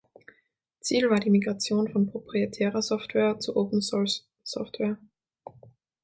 Ziel 0.79 1.11
war 1.11 1.19
die 1.19 1.29
Migration 1.29 1.87
von 1.87 2.09
Proprietärer 2.09 2.81
Software 2.81 3.37
zu 3.37 3.55
Open-Source-Software. 3.55 4.97